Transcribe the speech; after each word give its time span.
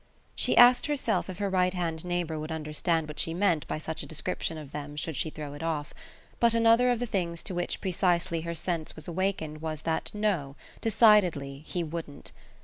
She 0.35 0.57
asked 0.57 0.87
herself 0.87 1.29
if 1.29 1.37
her 1.37 1.47
right 1.47 1.75
hand 1.75 2.03
neighbour 2.03 2.39
would 2.39 2.51
understand 2.51 3.07
what 3.07 3.19
she 3.19 3.35
meant 3.35 3.67
by 3.67 3.77
such 3.77 4.01
a 4.01 4.07
description 4.07 4.57
of 4.57 4.71
them 4.71 4.95
should 4.95 5.15
she 5.15 5.29
throw 5.29 5.53
it 5.53 5.61
off; 5.61 5.93
but 6.39 6.55
another 6.55 6.89
of 6.89 6.97
the 6.97 7.05
things 7.05 7.43
to 7.43 7.53
which 7.53 7.81
precisely 7.81 8.41
her 8.41 8.55
sense 8.55 8.95
was 8.95 9.07
awakened 9.07 9.61
was 9.61 9.83
that 9.83 10.09
no, 10.15 10.55
decidedly, 10.81 11.59
he 11.67 11.83
wouldn't. 11.83 12.31